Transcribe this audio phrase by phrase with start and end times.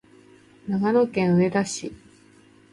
[0.67, 1.93] 長野県上田市